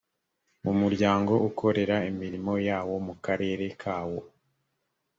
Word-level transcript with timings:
umuryango 0.71 1.33
ukorera 1.49 1.95
imirimo 2.11 2.53
yawo 2.67 2.95
mu 3.07 3.13
karere 3.25 3.65
kawo. 3.81 4.19